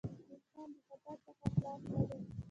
انسان 0.33 0.69
د 0.75 0.77
خطاء 0.87 1.17
څخه 1.25 1.45
خلاص 1.53 1.81
نه 1.91 2.01
دی. 2.09 2.17